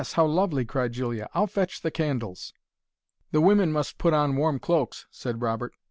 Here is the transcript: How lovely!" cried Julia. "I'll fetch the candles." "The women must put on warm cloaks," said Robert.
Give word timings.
How 0.13 0.25
lovely!" 0.25 0.65
cried 0.65 0.93
Julia. 0.93 1.29
"I'll 1.35 1.45
fetch 1.45 1.81
the 1.83 1.91
candles." 1.91 2.53
"The 3.29 3.39
women 3.39 3.71
must 3.71 3.99
put 3.99 4.15
on 4.15 4.35
warm 4.35 4.57
cloaks," 4.57 5.05
said 5.11 5.43
Robert. 5.43 5.75